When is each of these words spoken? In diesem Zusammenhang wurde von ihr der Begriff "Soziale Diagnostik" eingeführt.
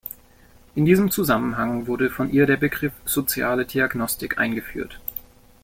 In 0.73 0.83
diesem 0.85 1.11
Zusammenhang 1.11 1.85
wurde 1.85 2.09
von 2.09 2.31
ihr 2.31 2.47
der 2.47 2.57
Begriff 2.57 2.91
"Soziale 3.05 3.65
Diagnostik" 3.67 4.39
eingeführt. 4.39 4.99